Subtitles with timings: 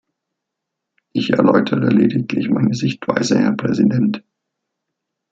[1.13, 4.23] Ich erläutere lediglich meine Sichtweise, Herr Präsident.